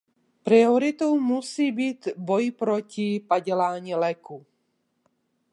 Prioritou 0.43 1.19
musí 1.19 1.71
být 1.71 2.07
boj 2.17 2.51
proti 2.51 3.19
padělání 3.27 3.95
léků. 3.95 4.45